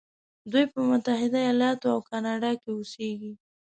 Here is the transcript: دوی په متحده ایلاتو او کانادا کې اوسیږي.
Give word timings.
دوی 0.51 0.65
په 0.73 0.79
متحده 0.89 1.39
ایلاتو 1.47 1.87
او 1.93 1.99
کانادا 2.09 2.51
کې 2.61 2.69
اوسیږي. 2.73 3.33